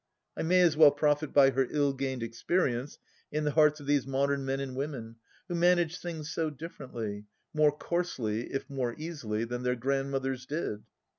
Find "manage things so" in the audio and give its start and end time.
5.53-6.49